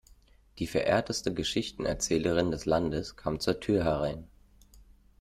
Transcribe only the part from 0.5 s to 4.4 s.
Die verehrteste Geschichtenerzählerin des Landes kam zur Tür herein.